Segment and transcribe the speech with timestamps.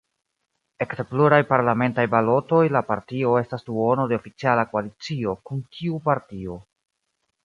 [0.83, 6.57] Ekde pluraj parlamentaj balotoj la partio estas duono de oficiala koalicio kun tiu partio.